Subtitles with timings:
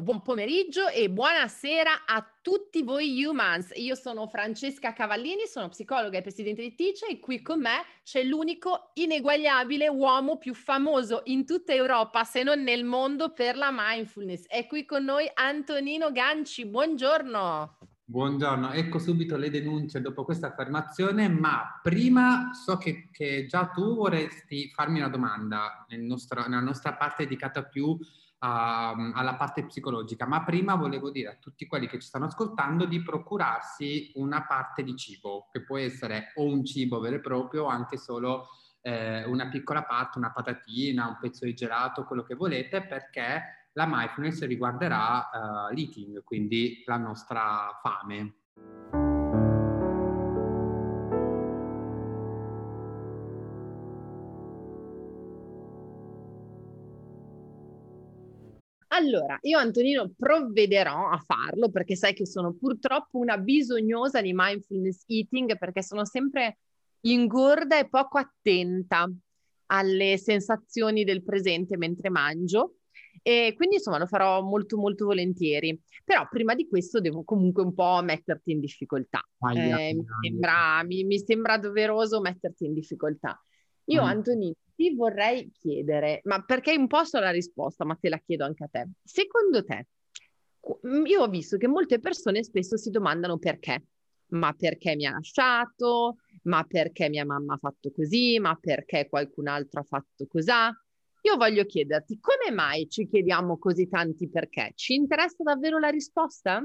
[0.00, 3.72] Buon pomeriggio e buonasera a tutti voi humans.
[3.74, 8.22] Io sono Francesca Cavallini, sono psicologa e presidente di Tice e qui con me c'è
[8.24, 14.46] l'unico ineguagliabile uomo più famoso in tutta Europa, se non nel mondo, per la mindfulness.
[14.46, 16.64] È qui con noi Antonino Ganci.
[16.64, 17.76] Buongiorno.
[18.02, 23.94] Buongiorno, ecco subito le denunce dopo questa affermazione, ma prima so che, che già tu
[23.94, 27.98] vorresti farmi una domanda nel nostro, nella nostra parte dedicata più
[28.42, 32.84] uh, alla parte psicologica, ma prima volevo dire a tutti quelli che ci stanno ascoltando
[32.84, 37.64] di procurarsi una parte di cibo, che può essere o un cibo vero e proprio
[37.64, 38.48] o anche solo
[38.80, 43.86] eh, una piccola parte, una patatina, un pezzo di gelato, quello che volete, perché la
[43.88, 49.01] mindfulness riguarderà uh, l'eating, quindi la nostra fame.
[59.02, 65.02] Allora, io Antonino provvederò a farlo perché sai che sono purtroppo una bisognosa di mindfulness
[65.08, 66.58] eating perché sono sempre
[67.00, 69.10] ingorda e poco attenta
[69.66, 72.76] alle sensazioni del presente mentre mangio
[73.22, 75.80] e quindi insomma lo farò molto molto volentieri.
[76.04, 79.20] Però prima di questo devo comunque un po' metterti in difficoltà.
[79.52, 83.36] Eh, mi, sembra, mi, mi sembra doveroso metterti in difficoltà.
[83.86, 84.06] Io, mm.
[84.06, 88.44] Antonino, ti vorrei chiedere, ma perché un po' so la risposta, ma te la chiedo
[88.44, 88.88] anche a te.
[89.02, 89.86] Secondo te,
[91.04, 93.84] io ho visto che molte persone spesso si domandano perché.
[94.32, 96.16] Ma perché mi ha lasciato?
[96.44, 98.38] Ma perché mia mamma ha fatto così?
[98.40, 100.50] Ma perché qualcun altro ha fatto così?
[101.24, 104.72] Io voglio chiederti, come mai ci chiediamo così tanti perché?
[104.74, 106.62] Ci interessa davvero la risposta?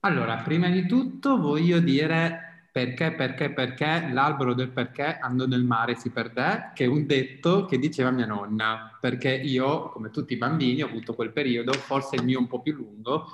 [0.00, 5.94] Allora, prima di tutto voglio dire perché, perché, perché l'albero del perché andò nel mare
[5.94, 10.38] si perdè, che è un detto che diceva mia nonna, perché io, come tutti i
[10.38, 13.26] bambini, ho avuto quel periodo, forse il mio un po' più lungo,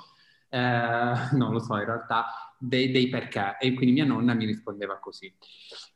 [0.49, 2.25] eh, non lo so in realtà,
[2.57, 5.33] dei, dei, perché, e quindi mia nonna mi rispondeva così.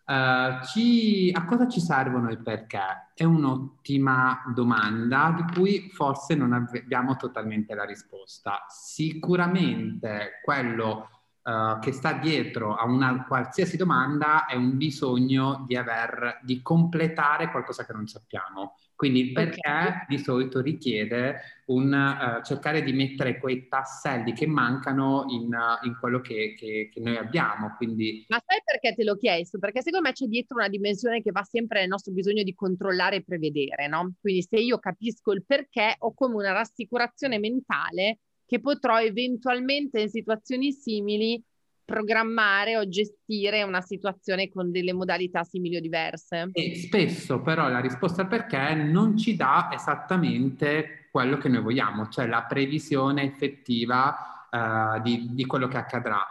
[0.05, 3.11] Uh, ci, a cosa ci servono i perché?
[3.13, 8.65] È un'ottima domanda di cui forse non abbiamo totalmente la risposta.
[8.69, 11.09] Sicuramente quello
[11.43, 17.51] uh, che sta dietro a una qualsiasi domanda è un bisogno di, aver, di completare
[17.51, 18.75] qualcosa che non sappiamo.
[18.95, 20.05] Quindi il perché okay.
[20.07, 25.97] di solito richiede un uh, cercare di mettere quei tasselli che mancano in, uh, in
[25.99, 27.73] quello che, che, che, noi abbiamo.
[27.75, 28.25] Quindi...
[28.29, 29.59] Ma sai perché te l'ho chiesto?
[29.59, 33.17] Perché secondo me c'è dietro una dimensione che va sempre nel nostro bisogno di controllare
[33.17, 34.13] e prevedere, no?
[34.21, 40.09] Quindi se io capisco il perché ho come una rassicurazione mentale che potrò eventualmente in
[40.09, 41.41] situazioni simili
[41.85, 46.49] programmare o gestire una situazione con delle modalità simili o diverse.
[46.53, 52.07] E spesso però la risposta al perché non ci dà esattamente quello che noi vogliamo,
[52.07, 56.25] cioè la previsione effettiva uh, di, di, quello che accadrà.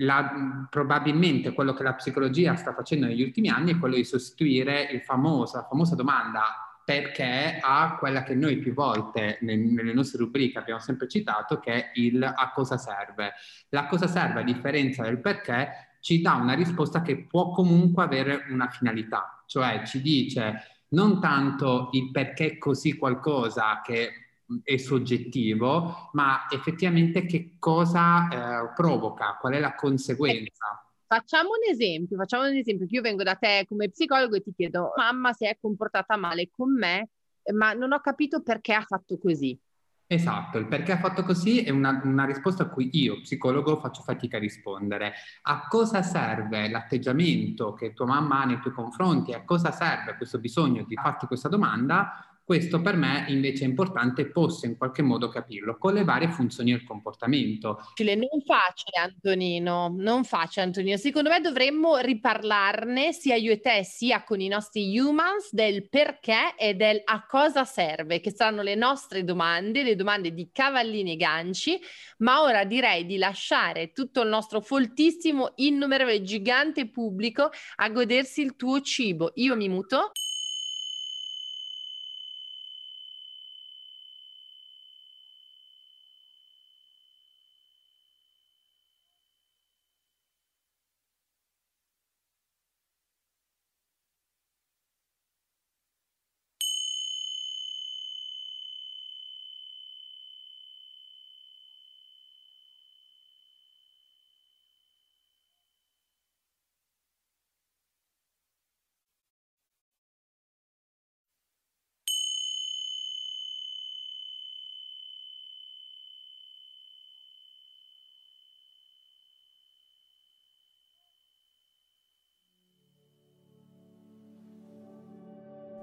[0.00, 4.88] La, probabilmente quello che la psicologia sta facendo negli ultimi anni è quello di sostituire
[4.92, 10.56] il famoso, la famosa domanda perché ha quella che noi più volte nelle nostre rubriche
[10.56, 13.34] abbiamo sempre citato, che è il a cosa serve.
[13.68, 18.46] La cosa serve, a differenza del perché, ci dà una risposta che può comunque avere
[18.48, 26.46] una finalità, cioè ci dice non tanto il perché così qualcosa che è soggettivo, ma
[26.48, 30.87] effettivamente che cosa eh, provoca, qual è la conseguenza.
[31.08, 34.52] Facciamo un esempio, facciamo un esempio che io vengo da te come psicologo e ti
[34.54, 37.08] chiedo, mamma si è comportata male con me,
[37.54, 39.58] ma non ho capito perché ha fatto così.
[40.06, 44.02] Esatto, il perché ha fatto così è una, una, risposta a cui io, psicologo, faccio
[44.02, 45.14] fatica a rispondere.
[45.42, 49.32] A cosa serve l'atteggiamento che tua mamma ha nei tuoi confronti?
[49.32, 52.37] A cosa serve questo bisogno di farti questa domanda?
[52.48, 56.70] Questo per me invece è importante posso in qualche modo capirlo con le varie funzioni
[56.70, 57.78] del comportamento.
[57.98, 60.96] Non facile Antonino, non facile Antonino.
[60.96, 66.54] Secondo me dovremmo riparlarne sia io e te sia con i nostri humans del perché
[66.56, 71.16] e del a cosa serve, che saranno le nostre domande, le domande di Cavallini e
[71.16, 71.78] Ganci,
[72.20, 78.56] ma ora direi di lasciare tutto il nostro foltissimo, innumerevole, gigante pubblico a godersi il
[78.56, 79.32] tuo cibo.
[79.34, 80.12] Io mi muto.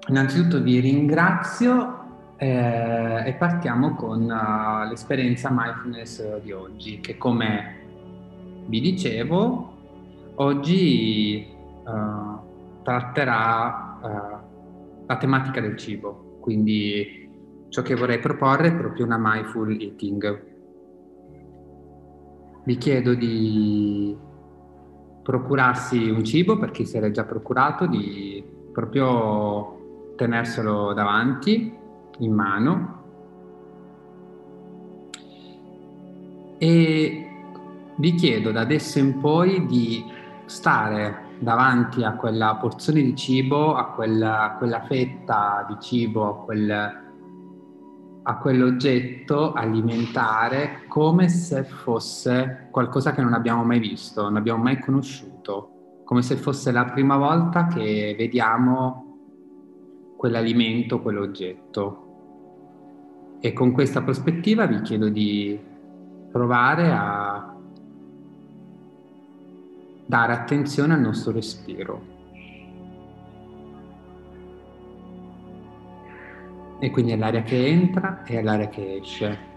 [0.08, 2.04] Innanzitutto vi ringrazio
[2.36, 7.84] eh, e partiamo con uh, l'esperienza mindfulness di oggi, che come
[8.66, 9.72] vi dicevo,
[10.34, 11.46] oggi
[11.84, 19.18] uh, tratterà uh, la tematica del cibo, quindi ciò che vorrei proporre è proprio una
[19.18, 20.44] mindful eating.
[22.64, 24.16] Vi chiedo di
[25.22, 29.85] procurarsi un cibo per chi si era già procurato, di proprio
[30.16, 31.72] tenerselo davanti,
[32.18, 32.94] in mano.
[36.58, 37.26] E
[37.96, 40.04] vi chiedo da adesso in poi di
[40.46, 46.44] stare davanti a quella porzione di cibo, a quella, a quella fetta di cibo, a,
[46.44, 46.70] quel,
[48.22, 54.78] a quell'oggetto alimentare come se fosse qualcosa che non abbiamo mai visto, non abbiamo mai
[54.80, 59.05] conosciuto, come se fosse la prima volta che vediamo
[60.26, 62.02] quell'alimento, quell'oggetto.
[63.40, 65.58] E con questa prospettiva vi chiedo di
[66.32, 67.54] provare a
[70.04, 72.14] dare attenzione al nostro respiro.
[76.80, 79.54] E quindi all'aria che entra e all'aria che esce.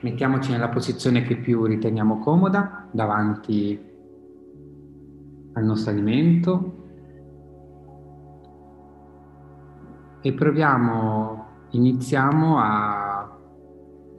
[0.00, 3.87] Mettiamoci nella posizione che più riteniamo comoda, davanti
[5.58, 6.76] al nostro alimento
[10.20, 13.36] e proviamo, iniziamo a,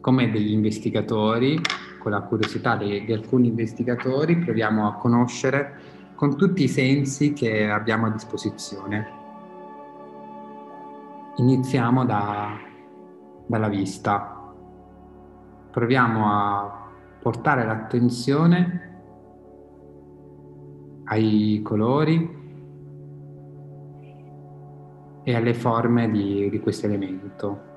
[0.01, 1.59] come degli investigatori,
[1.99, 7.69] con la curiosità di, di alcuni investigatori, proviamo a conoscere con tutti i sensi che
[7.69, 9.17] abbiamo a disposizione.
[11.37, 12.57] Iniziamo da,
[13.45, 14.35] dalla vista.
[15.71, 16.87] Proviamo a
[17.21, 18.88] portare l'attenzione
[21.09, 22.37] ai colori
[25.23, 27.67] e alle forme di, di questo elemento.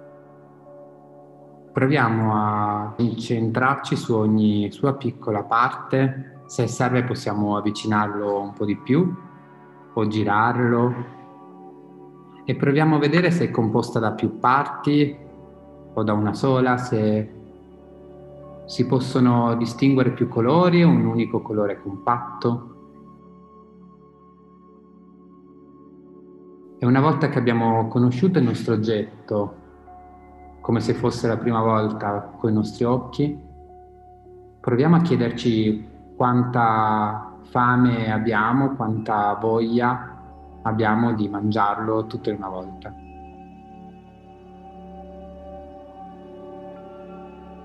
[1.72, 8.76] Proviamo a concentrarci su ogni sua piccola parte, se serve possiamo avvicinarlo un po' di
[8.76, 9.14] più
[9.94, 10.94] o girarlo
[12.44, 15.16] e proviamo a vedere se è composta da più parti
[15.94, 17.40] o da una sola, se
[18.66, 22.71] si possono distinguere più colori o un unico colore compatto.
[26.82, 29.54] E una volta che abbiamo conosciuto il nostro oggetto,
[30.60, 33.40] come se fosse la prima volta con i nostri occhi,
[34.58, 40.22] proviamo a chiederci quanta fame abbiamo, quanta voglia
[40.62, 42.92] abbiamo di mangiarlo tutto in una volta.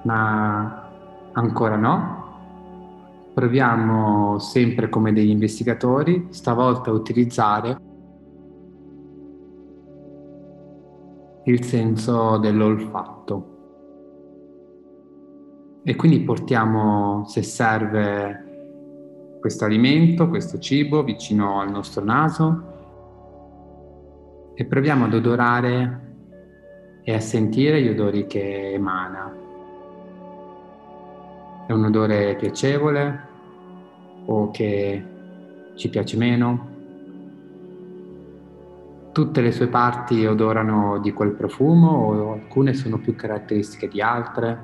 [0.04, 0.90] Ma
[1.32, 2.26] ancora no.
[3.34, 7.86] Proviamo sempre come degli investigatori, stavolta a utilizzare
[11.48, 13.56] il senso dell'olfatto.
[15.84, 22.76] E quindi portiamo, se serve, questo alimento, questo cibo vicino al nostro naso
[24.56, 26.02] e proviamo ad odorare
[27.04, 29.34] e a sentire gli odori che emana.
[31.66, 33.26] È un odore piacevole
[34.26, 35.06] o che
[35.76, 36.77] ci piace meno?
[39.18, 44.60] Tutte le sue parti odorano di quel profumo o alcune sono più caratteristiche di altre.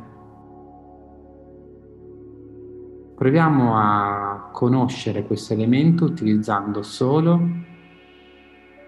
[3.15, 7.41] Proviamo a conoscere questo elemento utilizzando solo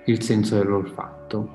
[0.05, 1.49] il senso dell'olfatto.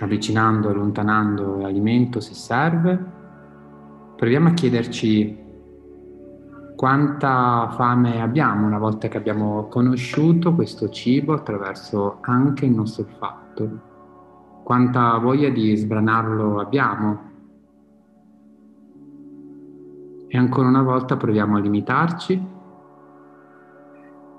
[0.00, 2.98] Avvicinando allontanando l'alimento se serve,
[4.16, 5.49] proviamo a chiederci
[6.80, 13.80] quanta fame abbiamo una volta che abbiamo conosciuto questo cibo attraverso anche il nostro olfatto,
[14.62, 17.20] quanta voglia di sbranarlo abbiamo.
[20.26, 22.46] E ancora una volta proviamo a limitarci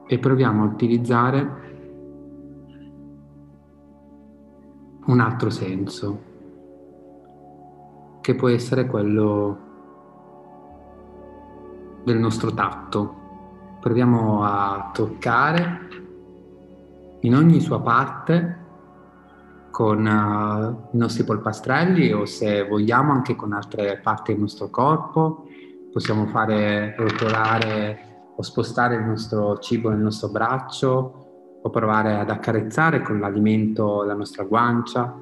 [0.07, 1.75] e proviamo a utilizzare
[5.05, 6.23] un altro senso,
[8.19, 9.69] che può essere quello
[12.03, 13.19] del nostro tatto.
[13.79, 15.79] Proviamo a toccare
[17.21, 18.59] in ogni sua parte
[19.71, 25.45] con uh, i nostri polpastrelli o se vogliamo anche con altre parti del nostro corpo.
[25.91, 33.01] Possiamo fare rotolare o spostare il nostro cibo nel nostro braccio o provare ad accarezzare
[33.01, 35.15] con l'alimento la nostra guancia.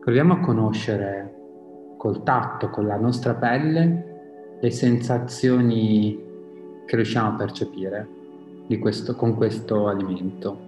[0.00, 1.34] Proviamo a conoscere
[1.96, 4.05] col tatto, con la nostra pelle,
[4.60, 6.18] le sensazioni
[6.86, 8.08] che riusciamo a percepire
[8.80, 10.64] questo, con questo alimento.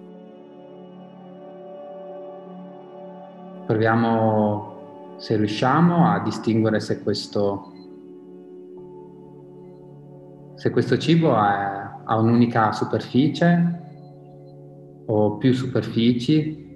[3.66, 7.72] Proviamo, se riusciamo, a distinguere se questo,
[10.54, 13.76] se questo cibo ha, ha un'unica superficie
[15.06, 16.66] o più superfici,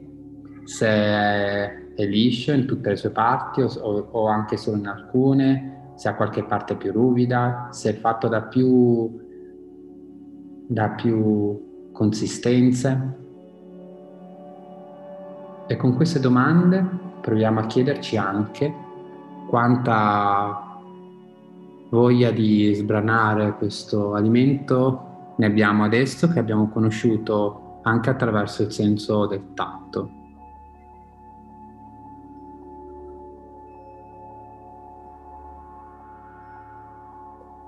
[0.64, 3.68] se è, è liscio in tutte le sue parti o,
[4.10, 5.71] o, anche solo in alcune,
[6.02, 9.20] se ha qualche parte più ruvida, se è fatto da più,
[10.66, 13.18] da più consistenze.
[15.68, 16.84] E con queste domande
[17.20, 18.74] proviamo a chiederci anche
[19.48, 20.80] quanta
[21.90, 29.26] voglia di sbranare questo alimento ne abbiamo adesso che abbiamo conosciuto anche attraverso il senso
[29.26, 30.21] del tatto.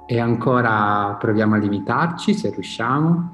[0.07, 3.31] E ancora proviamo a limitarci se riusciamo,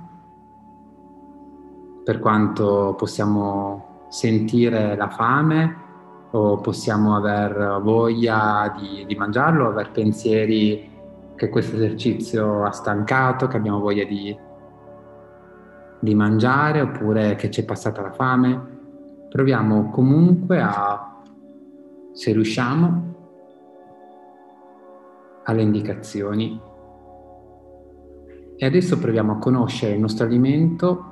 [2.04, 5.76] per quanto possiamo sentire la fame
[6.30, 10.88] o possiamo aver voglia di, di mangiarlo, aver pensieri
[11.34, 14.36] che questo esercizio ha stancato, che abbiamo voglia di,
[15.98, 18.78] di mangiare oppure che ci è passata la fame.
[19.28, 21.16] Proviamo comunque a,
[22.12, 23.09] se riusciamo,
[25.44, 26.60] alle indicazioni.
[28.56, 31.04] E adesso proviamo a conoscere il nostro alimento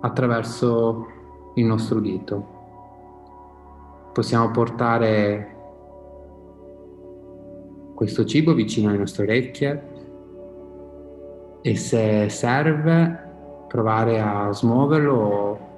[0.00, 1.06] attraverso
[1.54, 2.60] il nostro udito.
[4.12, 5.56] Possiamo portare
[7.94, 9.90] questo cibo vicino alle nostre orecchie
[11.62, 13.30] e se serve
[13.68, 15.70] provare a smuoverlo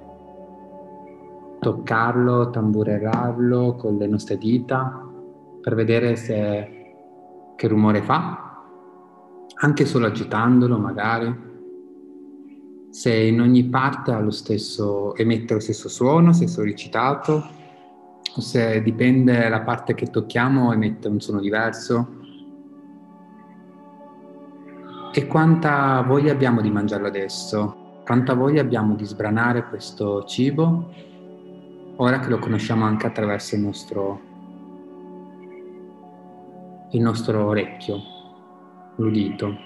[1.59, 5.03] toccarlo, tamburellarlo con le nostre dita
[5.61, 6.74] per vedere se
[7.55, 8.63] che rumore fa,
[9.55, 11.53] anche solo agitandolo magari,
[12.89, 17.47] se in ogni parte ha lo stesso, emette lo stesso suono, se è sollecitato,
[18.37, 22.23] o se dipende la parte che tocchiamo emette un suono diverso.
[25.13, 28.01] E quanta voglia abbiamo di mangiarlo adesso?
[28.03, 30.89] Quanta voglia abbiamo di sbranare questo cibo
[31.97, 34.33] ora che lo conosciamo anche attraverso il nostro
[36.95, 38.01] il nostro orecchio,
[38.95, 39.57] l'udito.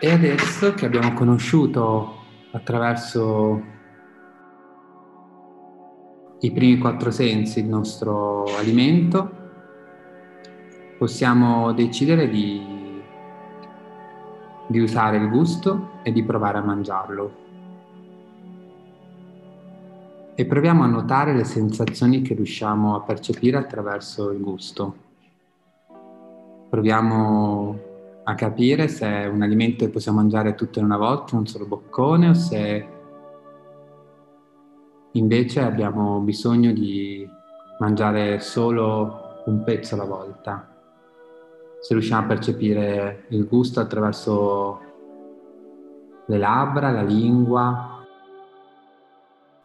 [0.00, 3.62] E adesso che abbiamo conosciuto attraverso
[6.40, 9.42] i primi quattro sensi il nostro alimento,
[10.98, 13.00] possiamo decidere di,
[14.66, 17.43] di usare il gusto e di provare a mangiarlo
[20.36, 24.96] e proviamo a notare le sensazioni che riusciamo a percepire attraverso il gusto.
[26.68, 27.78] Proviamo
[28.24, 31.66] a capire se è un alimento che possiamo mangiare tutto in una volta, un solo
[31.66, 32.88] boccone, o se
[35.12, 37.28] invece abbiamo bisogno di
[37.78, 40.68] mangiare solo un pezzo alla volta.
[41.80, 44.80] Se riusciamo a percepire il gusto attraverso
[46.26, 47.93] le labbra, la lingua,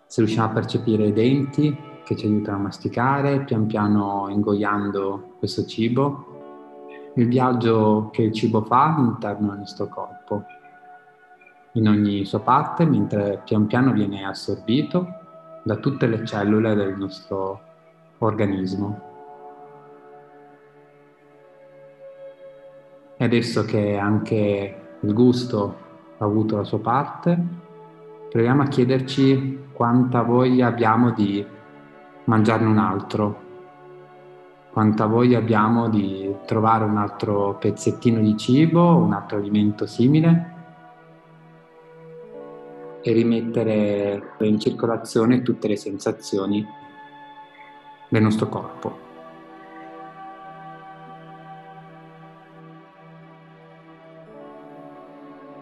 [0.09, 5.65] se riusciamo a percepire i denti che ci aiutano a masticare, pian piano ingoiando questo
[5.65, 10.45] cibo, il viaggio che il cibo fa all'interno del nostro corpo,
[11.73, 15.07] in ogni sua parte, mentre pian piano viene assorbito
[15.61, 17.61] da tutte le cellule del nostro
[18.17, 19.01] organismo.
[23.15, 25.77] E adesso che anche il gusto
[26.17, 27.67] ha avuto la sua parte,
[28.29, 31.45] proviamo a chiederci quanta voglia abbiamo di
[32.25, 33.41] mangiarne un altro,
[34.71, 40.57] quanta voglia abbiamo di trovare un altro pezzettino di cibo, un altro alimento simile
[43.01, 46.63] e rimettere in circolazione tutte le sensazioni
[48.09, 49.07] del nostro corpo.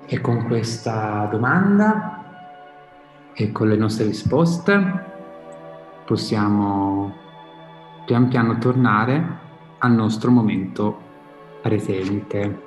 [0.06, 2.17] E con questa domanda
[3.40, 5.06] e con le nostre risposte
[6.06, 7.14] possiamo
[8.04, 9.38] pian piano tornare
[9.78, 10.98] al nostro momento
[11.62, 12.67] presente.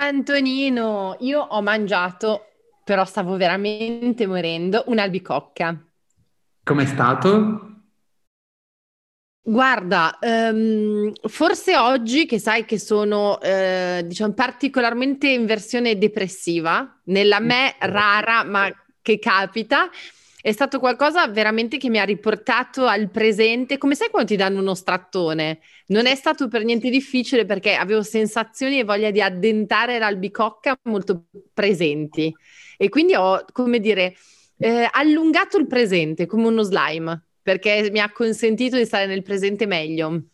[0.00, 2.46] Antonino, io ho mangiato,
[2.84, 5.76] però stavo veramente morendo, un'albicocca.
[6.62, 7.66] Com'è stato?
[9.42, 17.40] Guarda, ehm, forse oggi che sai che sono, eh, diciamo, particolarmente in versione depressiva, nella
[17.40, 19.88] me rara, ma che capita,
[20.40, 24.60] è stato qualcosa veramente che mi ha riportato al presente, come sai quando ti danno
[24.60, 25.58] uno strattone?
[25.86, 31.24] Non è stato per niente difficile perché avevo sensazioni e voglia di addentare l'albicocca molto
[31.52, 32.32] presenti
[32.76, 34.14] e quindi ho, come dire,
[34.58, 39.66] eh, allungato il presente come uno slime perché mi ha consentito di stare nel presente
[39.66, 40.24] meglio.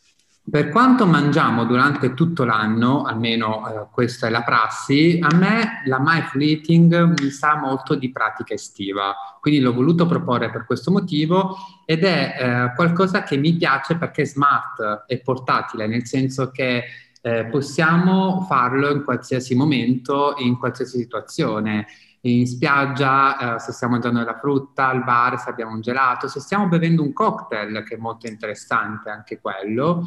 [0.54, 5.98] Per quanto mangiamo durante tutto l'anno, almeno eh, questa è la prassi, a me la
[5.98, 11.56] mindful eating mi sa molto di pratica estiva, quindi l'ho voluto proporre per questo motivo
[11.84, 16.84] ed è eh, qualcosa che mi piace perché è smart e portatile, nel senso che
[17.20, 21.86] eh, possiamo farlo in qualsiasi momento, in qualsiasi situazione
[22.20, 26.38] in spiaggia, eh, se stiamo mangiando della frutta, al bar, se abbiamo un gelato, se
[26.38, 30.06] stiamo bevendo un cocktail, che è molto interessante anche quello.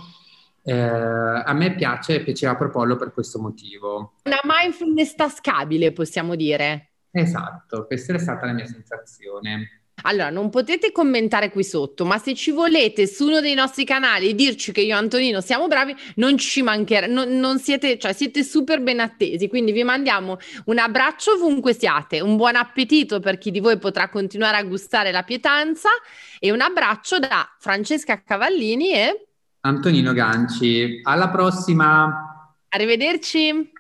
[0.68, 4.16] Eh, a me piace, piaceva proporlo per questo motivo.
[4.26, 6.90] Una mindfulness tascabile, possiamo dire.
[7.10, 9.84] Esatto, questa è stata la mia sensazione.
[10.04, 14.36] Allora, non potete commentare qui sotto, ma se ci volete su uno dei nostri canali
[14.36, 18.44] dirci che io e Antonino siamo bravi, non ci mancherà, non, non siete, cioè siete
[18.44, 23.52] super ben attesi, quindi vi mandiamo un abbraccio ovunque siate, un buon appetito per chi
[23.52, 25.90] di voi potrà continuare a gustare la pietanza
[26.40, 29.27] e un abbraccio da Francesca Cavallini e
[29.62, 31.02] Antonino Ganci.
[31.04, 32.54] Alla prossima!
[32.70, 33.72] Arrivederci!